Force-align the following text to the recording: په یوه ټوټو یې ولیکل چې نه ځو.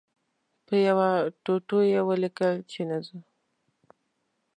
په 0.65 0.75
یوه 0.87 1.09
ټوټو 1.43 1.79
یې 1.91 2.01
ولیکل 2.09 2.55
چې 2.71 2.81
نه 2.89 2.97
ځو. 3.05 3.19